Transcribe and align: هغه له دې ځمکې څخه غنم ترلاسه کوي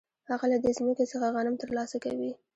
هغه 0.29 0.45
له 0.51 0.57
دې 0.63 0.71
ځمکې 0.77 1.05
څخه 1.11 1.25
غنم 1.35 1.55
ترلاسه 1.63 1.97
کوي 2.05 2.31